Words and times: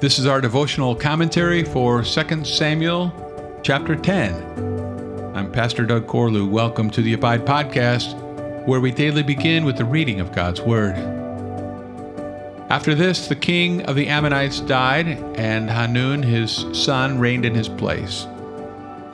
This 0.00 0.20
is 0.20 0.26
our 0.26 0.40
devotional 0.40 0.94
commentary 0.94 1.64
for 1.64 2.04
2 2.04 2.44
Samuel 2.44 3.12
chapter 3.64 3.96
10. 3.96 5.34
I'm 5.34 5.50
Pastor 5.50 5.84
Doug 5.84 6.06
Corlew. 6.06 6.48
Welcome 6.48 6.88
to 6.90 7.02
the 7.02 7.14
Abide 7.14 7.44
Podcast, 7.44 8.14
where 8.64 8.78
we 8.78 8.92
daily 8.92 9.24
begin 9.24 9.64
with 9.64 9.76
the 9.76 9.84
reading 9.84 10.20
of 10.20 10.30
God's 10.30 10.60
Word. 10.60 10.94
After 12.70 12.94
this, 12.94 13.26
the 13.26 13.34
king 13.34 13.82
of 13.86 13.96
the 13.96 14.06
Ammonites 14.06 14.60
died, 14.60 15.08
and 15.36 15.68
Hanun, 15.68 16.22
his 16.22 16.64
son, 16.72 17.18
reigned 17.18 17.44
in 17.44 17.56
his 17.56 17.68
place. 17.68 18.24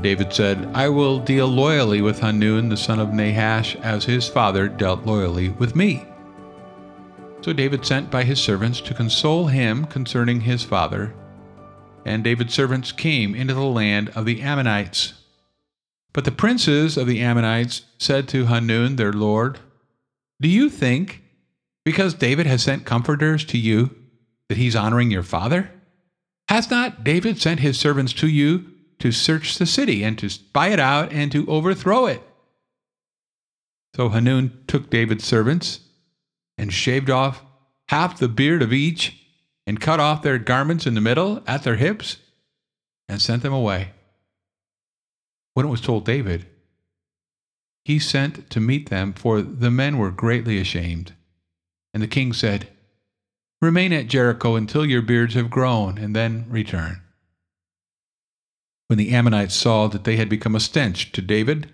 David 0.00 0.32
said, 0.32 0.70
I 0.74 0.90
will 0.90 1.18
deal 1.18 1.48
loyally 1.48 2.02
with 2.02 2.20
Hanun, 2.20 2.68
the 2.68 2.76
son 2.76 3.00
of 3.00 3.12
Nahash, 3.12 3.74
as 3.82 4.04
his 4.04 4.28
father 4.28 4.68
dealt 4.68 5.04
loyally 5.04 5.48
with 5.48 5.74
me. 5.74 6.06
So 7.40 7.52
David 7.52 7.86
sent 7.86 8.10
by 8.10 8.24
his 8.24 8.40
servants 8.40 8.80
to 8.80 8.94
console 8.94 9.46
him 9.46 9.84
concerning 9.86 10.40
his 10.40 10.64
father. 10.64 11.14
And 12.04 12.24
David's 12.24 12.54
servants 12.54 12.90
came 12.90 13.34
into 13.34 13.54
the 13.54 13.60
land 13.60 14.10
of 14.10 14.24
the 14.24 14.42
Ammonites. 14.42 15.14
But 16.12 16.24
the 16.24 16.32
princes 16.32 16.96
of 16.96 17.06
the 17.06 17.20
Ammonites 17.20 17.82
said 17.98 18.28
to 18.28 18.46
Hanun 18.46 18.96
their 18.96 19.12
lord, 19.12 19.58
Do 20.40 20.48
you 20.48 20.68
think, 20.68 21.22
because 21.84 22.14
David 22.14 22.46
has 22.46 22.62
sent 22.62 22.84
comforters 22.84 23.44
to 23.46 23.58
you, 23.58 23.94
that 24.48 24.58
he's 24.58 24.74
honoring 24.74 25.10
your 25.10 25.22
father? 25.22 25.70
Has 26.48 26.70
not 26.70 27.04
David 27.04 27.40
sent 27.40 27.60
his 27.60 27.78
servants 27.78 28.12
to 28.14 28.26
you 28.26 28.72
to 28.98 29.12
search 29.12 29.58
the 29.58 29.66
city 29.66 30.02
and 30.02 30.18
to 30.18 30.28
spy 30.28 30.68
it 30.68 30.80
out 30.80 31.12
and 31.12 31.30
to 31.30 31.46
overthrow 31.46 32.06
it? 32.06 32.22
So 33.94 34.08
Hanun 34.08 34.64
took 34.66 34.90
David's 34.90 35.24
servants 35.24 35.80
and 36.58 36.72
shaved 36.72 37.08
off 37.08 37.42
half 37.88 38.18
the 38.18 38.28
beard 38.28 38.62
of 38.62 38.72
each, 38.72 39.16
and 39.66 39.80
cut 39.80 40.00
off 40.00 40.22
their 40.22 40.38
garments 40.38 40.86
in 40.86 40.94
the 40.94 41.00
middle 41.00 41.42
at 41.46 41.62
their 41.62 41.76
hips, 41.76 42.18
and 43.08 43.22
sent 43.22 43.42
them 43.42 43.52
away. 43.52 43.92
When 45.54 45.66
it 45.66 45.70
was 45.70 45.80
told 45.80 46.04
David, 46.04 46.46
he 47.84 47.98
sent 47.98 48.50
to 48.50 48.60
meet 48.60 48.90
them, 48.90 49.14
for 49.14 49.40
the 49.40 49.70
men 49.70 49.96
were 49.96 50.10
greatly 50.10 50.58
ashamed. 50.58 51.14
And 51.94 52.02
the 52.02 52.06
king 52.06 52.32
said, 52.32 52.68
Remain 53.62 53.92
at 53.92 54.08
Jericho 54.08 54.56
until 54.56 54.84
your 54.84 55.02
beards 55.02 55.34
have 55.34 55.50
grown, 55.50 55.96
and 55.96 56.14
then 56.14 56.44
return. 56.48 57.00
When 58.88 58.98
the 58.98 59.12
Ammonites 59.12 59.54
saw 59.54 59.88
that 59.88 60.04
they 60.04 60.16
had 60.16 60.28
become 60.28 60.54
a 60.54 60.60
stench 60.60 61.12
to 61.12 61.22
David, 61.22 61.72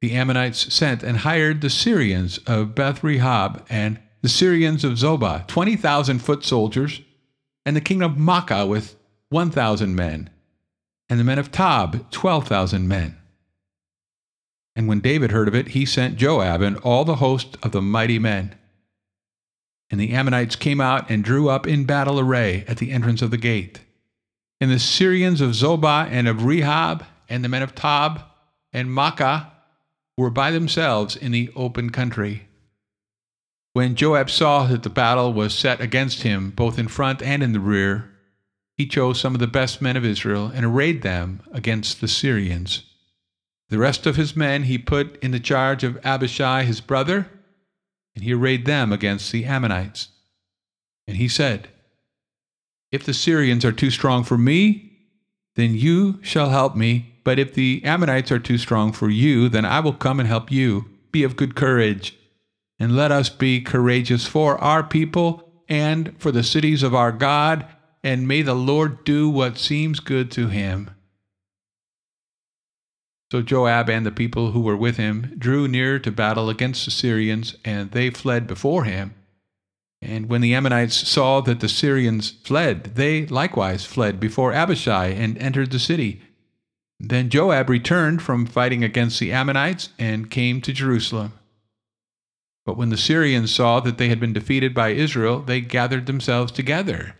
the 0.00 0.12
Ammonites 0.12 0.72
sent 0.74 1.02
and 1.02 1.18
hired 1.18 1.60
the 1.60 1.70
Syrians 1.70 2.38
of 2.38 2.74
Beth 2.74 3.02
Rehob 3.02 3.64
and 3.68 4.00
the 4.22 4.28
Syrians 4.28 4.84
of 4.84 4.92
Zobah, 4.92 5.46
20,000 5.48 6.20
foot 6.20 6.44
soldiers, 6.44 7.00
and 7.66 7.74
the 7.76 7.80
king 7.80 8.02
of 8.02 8.12
Maacah 8.12 8.68
with 8.68 8.96
1,000 9.30 9.94
men, 9.94 10.30
and 11.08 11.18
the 11.18 11.24
men 11.24 11.38
of 11.38 11.50
Tob, 11.50 12.10
12,000 12.10 12.86
men. 12.86 13.16
And 14.74 14.88
when 14.88 15.00
David 15.00 15.32
heard 15.32 15.48
of 15.48 15.54
it, 15.54 15.68
he 15.68 15.84
sent 15.84 16.16
Joab 16.16 16.62
and 16.62 16.76
all 16.78 17.04
the 17.04 17.16
host 17.16 17.56
of 17.62 17.72
the 17.72 17.82
mighty 17.82 18.18
men. 18.18 18.54
And 19.90 20.00
the 20.00 20.12
Ammonites 20.12 20.56
came 20.56 20.80
out 20.80 21.10
and 21.10 21.22
drew 21.22 21.50
up 21.50 21.66
in 21.66 21.84
battle 21.84 22.18
array 22.18 22.64
at 22.66 22.78
the 22.78 22.92
entrance 22.92 23.20
of 23.20 23.30
the 23.30 23.36
gate. 23.36 23.80
And 24.60 24.70
the 24.70 24.78
Syrians 24.78 25.40
of 25.40 25.50
Zobah 25.50 26.08
and 26.10 26.28
of 26.28 26.38
Rehob, 26.38 27.04
and 27.28 27.44
the 27.44 27.48
men 27.48 27.62
of 27.62 27.74
Tob 27.74 28.22
and 28.72 28.88
Maacah 28.88 29.50
were 30.16 30.30
by 30.30 30.50
themselves 30.50 31.16
in 31.16 31.32
the 31.32 31.50
open 31.54 31.90
country. 31.90 32.46
When 33.74 33.94
Joab 33.94 34.28
saw 34.28 34.66
that 34.66 34.82
the 34.82 34.90
battle 34.90 35.32
was 35.32 35.54
set 35.54 35.80
against 35.80 36.22
him, 36.22 36.50
both 36.50 36.78
in 36.78 36.88
front 36.88 37.22
and 37.22 37.42
in 37.42 37.52
the 37.52 37.60
rear, 37.60 38.10
he 38.76 38.86
chose 38.86 39.18
some 39.18 39.34
of 39.34 39.40
the 39.40 39.46
best 39.46 39.80
men 39.80 39.96
of 39.96 40.04
Israel 40.04 40.50
and 40.54 40.66
arrayed 40.66 41.02
them 41.02 41.40
against 41.52 42.00
the 42.00 42.08
Syrians. 42.08 42.82
The 43.70 43.78
rest 43.78 44.06
of 44.06 44.16
his 44.16 44.36
men 44.36 44.64
he 44.64 44.76
put 44.76 45.16
in 45.22 45.30
the 45.30 45.40
charge 45.40 45.84
of 45.84 45.98
Abishai 46.04 46.64
his 46.64 46.82
brother, 46.82 47.28
and 48.14 48.22
he 48.22 48.34
arrayed 48.34 48.66
them 48.66 48.92
against 48.92 49.32
the 49.32 49.46
Ammonites. 49.46 50.08
And 51.06 51.16
he 51.16 51.28
said, 51.28 51.68
If 52.90 53.04
the 53.04 53.14
Syrians 53.14 53.64
are 53.64 53.72
too 53.72 53.90
strong 53.90 54.22
for 54.22 54.36
me, 54.36 54.92
then 55.56 55.74
you 55.74 56.18
shall 56.22 56.50
help 56.50 56.76
me. 56.76 57.14
But 57.24 57.38
if 57.38 57.54
the 57.54 57.80
Ammonites 57.84 58.30
are 58.30 58.38
too 58.38 58.58
strong 58.58 58.92
for 58.92 59.08
you, 59.08 59.48
then 59.48 59.64
I 59.64 59.80
will 59.80 59.94
come 59.94 60.20
and 60.20 60.28
help 60.28 60.52
you. 60.52 60.90
Be 61.10 61.22
of 61.22 61.36
good 61.36 61.54
courage 61.54 62.18
and 62.82 62.96
let 62.96 63.12
us 63.12 63.28
be 63.28 63.60
courageous 63.60 64.26
for 64.26 64.58
our 64.58 64.82
people 64.82 65.48
and 65.68 66.20
for 66.20 66.32
the 66.32 66.42
cities 66.42 66.82
of 66.82 66.96
our 66.96 67.12
God, 67.12 67.64
and 68.02 68.26
may 68.26 68.42
the 68.42 68.56
Lord 68.56 69.04
do 69.04 69.30
what 69.30 69.56
seems 69.56 70.00
good 70.00 70.32
to 70.32 70.48
him. 70.48 70.90
So 73.30 73.40
Joab 73.40 73.88
and 73.88 74.04
the 74.04 74.10
people 74.10 74.50
who 74.50 74.60
were 74.60 74.76
with 74.76 74.96
him 74.96 75.36
drew 75.38 75.68
near 75.68 76.00
to 76.00 76.10
battle 76.10 76.50
against 76.50 76.84
the 76.84 76.90
Syrians, 76.90 77.54
and 77.64 77.92
they 77.92 78.10
fled 78.10 78.48
before 78.48 78.82
him. 78.82 79.14
And 80.00 80.28
when 80.28 80.40
the 80.40 80.52
Ammonites 80.52 81.08
saw 81.08 81.40
that 81.42 81.60
the 81.60 81.68
Syrians 81.68 82.32
fled, 82.42 82.96
they 82.96 83.26
likewise 83.26 83.84
fled 83.84 84.18
before 84.18 84.52
Abishai 84.52 85.06
and 85.06 85.38
entered 85.38 85.70
the 85.70 85.78
city. 85.78 86.20
Then 86.98 87.30
Joab 87.30 87.70
returned 87.70 88.22
from 88.22 88.44
fighting 88.44 88.82
against 88.82 89.20
the 89.20 89.30
Ammonites 89.30 89.90
and 90.00 90.28
came 90.28 90.60
to 90.62 90.72
Jerusalem. 90.72 91.34
But 92.64 92.76
when 92.76 92.90
the 92.90 92.96
Syrians 92.96 93.52
saw 93.52 93.80
that 93.80 93.98
they 93.98 94.08
had 94.08 94.20
been 94.20 94.32
defeated 94.32 94.72
by 94.74 94.90
Israel, 94.90 95.40
they 95.40 95.60
gathered 95.60 96.06
themselves 96.06 96.52
together. 96.52 97.16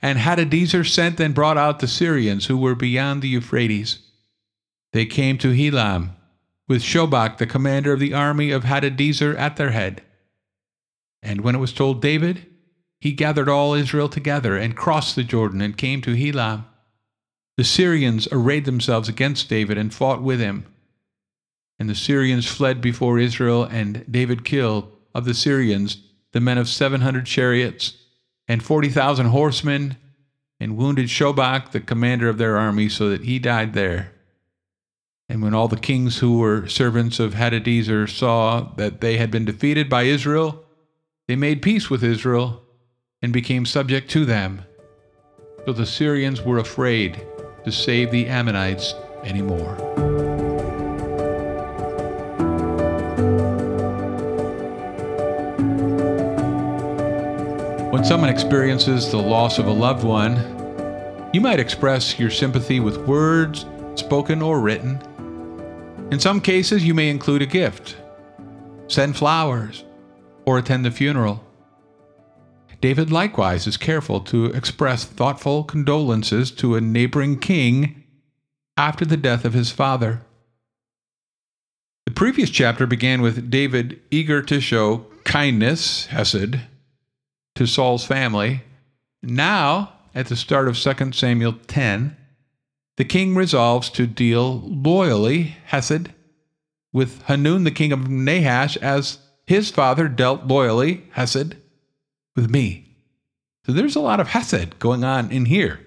And 0.00 0.18
Hadadezer 0.18 0.88
sent 0.88 1.20
and 1.20 1.34
brought 1.34 1.58
out 1.58 1.80
the 1.80 1.88
Syrians 1.88 2.46
who 2.46 2.56
were 2.56 2.74
beyond 2.74 3.20
the 3.20 3.28
Euphrates. 3.28 3.98
They 4.92 5.04
came 5.04 5.36
to 5.38 5.48
Helam, 5.48 6.10
with 6.66 6.82
Shobach, 6.82 7.36
the 7.36 7.46
commander 7.46 7.92
of 7.92 8.00
the 8.00 8.14
army 8.14 8.50
of 8.50 8.64
Hadadezer, 8.64 9.38
at 9.38 9.56
their 9.56 9.70
head. 9.70 10.02
And 11.22 11.42
when 11.42 11.54
it 11.54 11.58
was 11.58 11.72
told 11.72 12.00
David, 12.00 12.46
he 13.00 13.12
gathered 13.12 13.48
all 13.48 13.74
Israel 13.74 14.08
together 14.08 14.56
and 14.56 14.76
crossed 14.76 15.16
the 15.16 15.24
Jordan 15.24 15.60
and 15.60 15.76
came 15.76 16.00
to 16.02 16.14
Helam. 16.14 16.64
The 17.56 17.64
Syrians 17.64 18.26
arrayed 18.32 18.64
themselves 18.64 19.08
against 19.08 19.48
David 19.50 19.76
and 19.76 19.92
fought 19.92 20.22
with 20.22 20.40
him. 20.40 20.64
And 21.80 21.88
the 21.88 21.94
Syrians 21.94 22.46
fled 22.46 22.80
before 22.80 23.18
Israel, 23.18 23.64
and 23.64 24.04
David 24.08 24.44
killed 24.44 24.92
of 25.14 25.24
the 25.24 25.34
Syrians 25.34 25.96
the 26.32 26.40
men 26.40 26.58
of 26.58 26.68
seven 26.68 27.00
hundred 27.00 27.26
chariots 27.26 27.96
and 28.46 28.62
forty 28.62 28.90
thousand 28.90 29.26
horsemen, 29.26 29.96
and 30.60 30.76
wounded 30.76 31.06
Shobach, 31.06 31.72
the 31.72 31.80
commander 31.80 32.28
of 32.28 32.36
their 32.36 32.58
army, 32.58 32.90
so 32.90 33.08
that 33.08 33.24
he 33.24 33.38
died 33.38 33.72
there. 33.72 34.12
And 35.28 35.42
when 35.42 35.54
all 35.54 35.68
the 35.68 35.76
kings 35.76 36.18
who 36.18 36.38
were 36.38 36.68
servants 36.68 37.18
of 37.18 37.34
Hadadezer 37.34 38.08
saw 38.08 38.72
that 38.76 39.00
they 39.00 39.16
had 39.16 39.30
been 39.30 39.46
defeated 39.46 39.88
by 39.88 40.02
Israel, 40.02 40.64
they 41.28 41.36
made 41.36 41.62
peace 41.62 41.88
with 41.88 42.04
Israel 42.04 42.62
and 43.22 43.32
became 43.32 43.64
subject 43.64 44.10
to 44.10 44.26
them. 44.26 44.64
So 45.64 45.72
the 45.72 45.86
Syrians 45.86 46.42
were 46.42 46.58
afraid 46.58 47.24
to 47.64 47.72
save 47.72 48.10
the 48.10 48.26
Ammonites 48.26 48.94
anymore. 49.24 50.09
When 57.90 58.04
someone 58.04 58.30
experiences 58.30 59.10
the 59.10 59.16
loss 59.16 59.58
of 59.58 59.66
a 59.66 59.72
loved 59.72 60.04
one, 60.04 60.36
you 61.32 61.40
might 61.40 61.58
express 61.58 62.20
your 62.20 62.30
sympathy 62.30 62.78
with 62.78 62.98
words, 62.98 63.66
spoken 63.96 64.42
or 64.42 64.60
written. 64.60 65.02
In 66.12 66.20
some 66.20 66.40
cases, 66.40 66.84
you 66.84 66.94
may 66.94 67.10
include 67.10 67.42
a 67.42 67.46
gift, 67.46 67.96
send 68.86 69.16
flowers, 69.16 69.82
or 70.46 70.56
attend 70.56 70.84
the 70.84 70.92
funeral. 70.92 71.44
David 72.80 73.10
likewise 73.10 73.66
is 73.66 73.76
careful 73.76 74.20
to 74.20 74.46
express 74.46 75.04
thoughtful 75.04 75.64
condolences 75.64 76.52
to 76.52 76.76
a 76.76 76.80
neighboring 76.80 77.40
king 77.40 78.04
after 78.76 79.04
the 79.04 79.16
death 79.16 79.44
of 79.44 79.52
his 79.52 79.72
father. 79.72 80.22
The 82.06 82.12
previous 82.12 82.50
chapter 82.50 82.86
began 82.86 83.20
with 83.20 83.50
David 83.50 84.00
eager 84.12 84.42
to 84.42 84.60
show 84.60 85.06
kindness, 85.24 86.06
Hesed, 86.06 86.60
to 87.54 87.66
Saul's 87.66 88.04
family. 88.04 88.62
Now, 89.22 89.92
at 90.14 90.26
the 90.26 90.36
start 90.36 90.68
of 90.68 90.78
2 90.78 91.12
Samuel 91.12 91.54
10, 91.66 92.16
the 92.96 93.04
king 93.04 93.34
resolves 93.34 93.88
to 93.90 94.06
deal 94.06 94.60
loyally, 94.60 95.56
Hesed, 95.66 96.10
with 96.92 97.22
Hanun, 97.22 97.64
the 97.64 97.70
king 97.70 97.92
of 97.92 98.08
Nahash, 98.08 98.76
as 98.78 99.18
his 99.46 99.70
father 99.70 100.08
dealt 100.08 100.46
loyally, 100.46 101.04
Hesed, 101.12 101.56
with 102.36 102.50
me. 102.50 102.96
So 103.64 103.72
there's 103.72 103.96
a 103.96 104.00
lot 104.00 104.20
of 104.20 104.28
Hesed 104.28 104.78
going 104.78 105.04
on 105.04 105.30
in 105.30 105.46
here. 105.46 105.86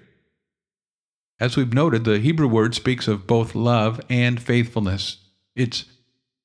As 1.40 1.56
we've 1.56 1.74
noted, 1.74 2.04
the 2.04 2.20
Hebrew 2.20 2.46
word 2.46 2.74
speaks 2.74 3.08
of 3.08 3.26
both 3.26 3.54
love 3.54 4.00
and 4.08 4.40
faithfulness. 4.40 5.18
It's 5.56 5.84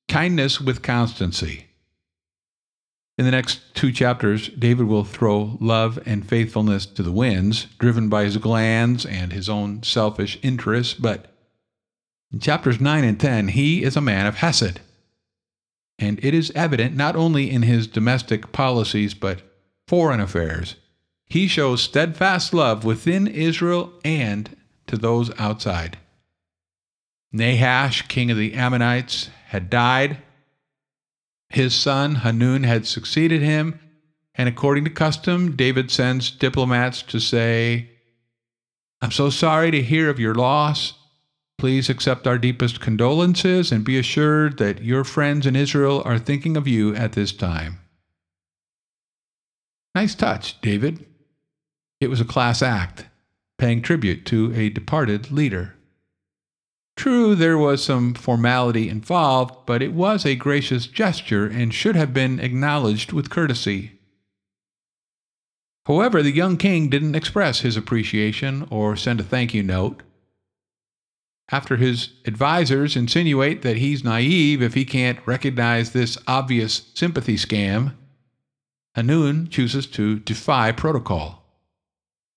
kindness 0.08 0.60
with 0.60 0.82
constancy. 0.82 1.69
In 3.20 3.26
the 3.26 3.32
next 3.32 3.60
two 3.74 3.92
chapters, 3.92 4.48
David 4.48 4.86
will 4.86 5.04
throw 5.04 5.58
love 5.60 5.98
and 6.06 6.26
faithfulness 6.26 6.86
to 6.86 7.02
the 7.02 7.12
winds, 7.12 7.66
driven 7.78 8.08
by 8.08 8.24
his 8.24 8.38
glands 8.38 9.04
and 9.04 9.30
his 9.30 9.46
own 9.46 9.82
selfish 9.82 10.38
interests. 10.40 10.94
But 10.94 11.26
in 12.32 12.40
chapters 12.40 12.80
9 12.80 13.04
and 13.04 13.20
10, 13.20 13.48
he 13.48 13.82
is 13.82 13.94
a 13.94 14.00
man 14.00 14.24
of 14.24 14.36
Hesed. 14.36 14.80
And 15.98 16.18
it 16.24 16.32
is 16.32 16.50
evident 16.54 16.96
not 16.96 17.14
only 17.14 17.50
in 17.50 17.60
his 17.60 17.86
domestic 17.86 18.52
policies, 18.52 19.12
but 19.12 19.42
foreign 19.86 20.20
affairs. 20.20 20.76
He 21.26 21.46
shows 21.46 21.82
steadfast 21.82 22.54
love 22.54 22.86
within 22.86 23.26
Israel 23.26 23.92
and 24.02 24.56
to 24.86 24.96
those 24.96 25.30
outside. 25.38 25.98
Nahash, 27.34 28.08
king 28.08 28.30
of 28.30 28.38
the 28.38 28.54
Ammonites, 28.54 29.28
had 29.48 29.68
died 29.68 30.22
his 31.50 31.74
son 31.74 32.16
Hanun 32.16 32.62
had 32.62 32.86
succeeded 32.86 33.42
him, 33.42 33.78
and 34.36 34.48
according 34.48 34.84
to 34.84 34.90
custom, 34.90 35.56
David 35.56 35.90
sends 35.90 36.30
diplomats 36.30 37.02
to 37.02 37.18
say, 37.18 37.90
I'm 39.02 39.10
so 39.10 39.30
sorry 39.30 39.70
to 39.72 39.82
hear 39.82 40.08
of 40.08 40.20
your 40.20 40.34
loss. 40.34 40.94
Please 41.58 41.90
accept 41.90 42.26
our 42.26 42.38
deepest 42.38 42.80
condolences 42.80 43.72
and 43.72 43.84
be 43.84 43.98
assured 43.98 44.58
that 44.58 44.82
your 44.82 45.04
friends 45.04 45.44
in 45.44 45.56
Israel 45.56 46.02
are 46.04 46.18
thinking 46.18 46.56
of 46.56 46.68
you 46.68 46.94
at 46.94 47.12
this 47.12 47.32
time. 47.32 47.80
Nice 49.94 50.14
touch, 50.14 50.60
David. 50.60 51.04
It 52.00 52.08
was 52.08 52.20
a 52.20 52.24
class 52.24 52.62
act, 52.62 53.06
paying 53.58 53.82
tribute 53.82 54.24
to 54.26 54.54
a 54.54 54.70
departed 54.70 55.32
leader. 55.32 55.74
True, 57.00 57.34
there 57.34 57.56
was 57.56 57.82
some 57.82 58.12
formality 58.12 58.90
involved, 58.90 59.64
but 59.64 59.80
it 59.80 59.94
was 59.94 60.26
a 60.26 60.34
gracious 60.34 60.86
gesture 60.86 61.46
and 61.46 61.72
should 61.72 61.96
have 61.96 62.12
been 62.12 62.38
acknowledged 62.38 63.10
with 63.10 63.30
courtesy. 63.30 63.92
However, 65.86 66.22
the 66.22 66.30
young 66.30 66.58
king 66.58 66.90
didn't 66.90 67.14
express 67.14 67.60
his 67.60 67.74
appreciation 67.74 68.68
or 68.68 68.96
send 68.96 69.18
a 69.18 69.22
thank 69.22 69.54
you 69.54 69.62
note. 69.62 70.02
After 71.50 71.78
his 71.78 72.10
advisers 72.26 72.96
insinuate 72.96 73.62
that 73.62 73.78
he's 73.78 74.04
naive 74.04 74.60
if 74.60 74.74
he 74.74 74.84
can't 74.84 75.26
recognize 75.26 75.92
this 75.92 76.18
obvious 76.26 76.90
sympathy 76.92 77.36
scam, 77.36 77.94
Hanun 78.94 79.48
chooses 79.48 79.86
to 79.86 80.18
defy 80.18 80.70
protocol. 80.70 81.46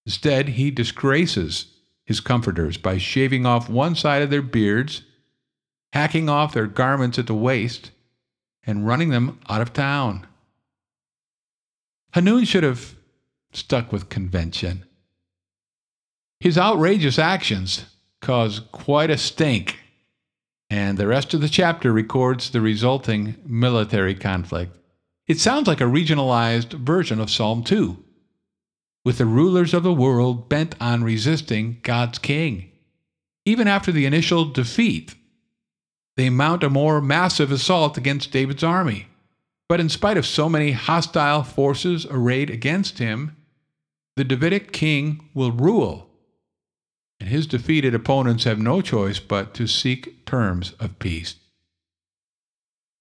Instead, 0.06 0.48
he 0.48 0.72
disgraces 0.72 1.73
his 2.06 2.20
comforters 2.20 2.78
by 2.78 2.98
shaving 2.98 3.46
off 3.46 3.70
one 3.70 3.96
side 3.96 4.22
of 4.22 4.30
their 4.30 4.42
beards, 4.42 5.04
hacking 5.94 6.30
off 6.30 6.54
their 6.54 6.68
garments 6.68 7.18
at 7.18 7.28
the 7.28 7.34
waist, 7.34 7.92
and 8.66 8.88
running 8.88 9.10
them 9.10 9.40
out 9.50 9.62
of 9.62 9.74
town. 9.74 10.26
Hanun 12.12 12.46
should 12.46 12.64
have 12.64 12.96
stuck 13.52 13.92
with 13.92 14.10
convention. 14.10 14.86
His 16.40 16.58
outrageous 16.58 17.18
actions 17.18 17.86
caused 18.22 18.72
quite 18.72 19.10
a 19.10 19.18
stink, 19.18 19.80
and 20.70 20.98
the 20.98 21.08
rest 21.08 21.34
of 21.34 21.42
the 21.42 21.50
chapter 21.50 21.92
records 21.92 22.50
the 22.50 22.62
resulting 22.62 23.36
military 23.46 24.16
conflict. 24.16 24.78
It 25.28 25.40
sounds 25.40 25.68
like 25.68 25.82
a 25.82 25.86
regionalized 25.86 26.74
version 26.74 27.20
of 27.20 27.30
Psalm 27.30 27.64
2 27.64 27.98
with 29.06 29.18
the 29.18 29.26
rulers 29.26 29.74
of 29.74 29.84
the 29.84 29.94
world 29.94 30.48
bent 30.50 30.76
on 30.80 31.04
resisting 31.04 31.80
God's 31.84 32.20
king. 32.20 32.72
Even 33.46 33.68
after 33.68 33.92
the 33.92 34.06
initial 34.06 34.46
defeat, 34.46 35.16
they 36.16 36.30
mount 36.30 36.64
a 36.64 36.70
more 36.70 37.02
massive 37.02 37.52
assault 37.52 37.98
against 37.98 38.32
David's 38.32 38.64
army. 38.64 39.08
But 39.68 39.80
in 39.80 39.90
spite 39.90 40.18
of 40.18 40.26
so 40.26 40.48
many 40.48 40.72
hostile 40.72 41.44
forces 41.44 42.06
arrayed 42.06 42.50
against 42.50 43.00
him, 43.00 43.36
the 44.16 44.24
Davidic 44.24 44.72
king 44.72 45.30
will 45.34 45.52
rule, 45.52 46.10
and 47.20 47.28
his 47.28 47.48
defeated 47.48 47.96
opponents 47.96 48.44
have 48.44 48.60
no 48.60 48.82
choice 48.82 49.20
but 49.20 49.54
to 49.56 49.66
seek 49.66 50.26
terms 50.26 50.74
of 50.80 51.00
peace. 51.00 51.36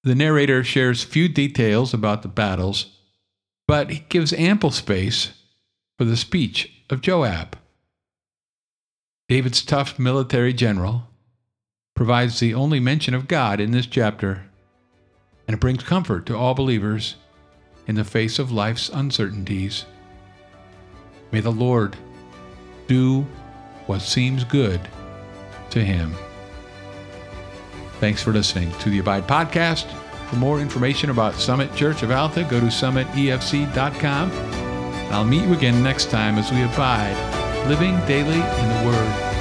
The 0.05 0.15
narrator 0.15 0.65
shares 0.65 1.05
few 1.05 1.29
details 1.29 1.93
about 1.93 2.23
the 2.23 2.29
battles, 2.29 2.99
but 3.69 3.91
he 3.91 4.01
gives 4.09 4.33
ample 4.33 4.71
space 4.71 5.33
for 6.03 6.07
the 6.07 6.17
speech 6.17 6.69
of 6.91 7.01
Joab. 7.01 7.57
David's 9.29 9.65
tough 9.65 10.01
military 10.01 10.53
general 10.53 11.05
provides 11.95 12.41
the 12.41 12.55
only 12.55 12.81
mention 12.81 13.15
of 13.15 13.29
God 13.29 13.61
in 13.61 13.71
this 13.71 13.87
chapter, 13.87 14.43
and 15.47 15.55
it 15.55 15.61
brings 15.61 15.85
comfort 15.85 16.27
to 16.27 16.37
all 16.37 16.55
believers 16.55 17.15
in 17.87 17.95
the 17.95 18.03
face 18.03 18.41
of 18.41 18.51
life's 18.51 18.89
uncertainties. 18.89 19.85
May 21.31 21.39
the 21.39 21.53
Lord 21.53 21.97
do 22.89 23.25
what 23.87 24.03
seems 24.03 24.43
good 24.43 24.81
to 25.71 25.85
him. 25.85 26.17
Thanks 28.01 28.25
for 28.25 28.33
listening 28.33 28.73
to 28.81 28.91
the 28.91 28.99
Abide 28.99 29.29
Podcast. 29.29 29.89
For 30.31 30.35
more 30.35 30.59
information 30.59 31.11
about 31.11 31.37
Summit 31.37 31.73
Church 31.77 32.03
of 32.03 32.11
Alta, 32.11 32.43
go 32.51 32.59
to 32.59 32.67
summitefc.com. 32.67 34.62
I'll 35.13 35.27
meet 35.27 35.43
you 35.43 35.53
again 35.53 35.83
next 35.83 36.11
time 36.11 36.39
as 36.39 36.51
we 36.51 36.63
abide, 36.63 37.69
living 37.69 37.99
daily 38.07 38.33
in 38.33 38.69
the 38.69 38.83
Word. 38.87 39.32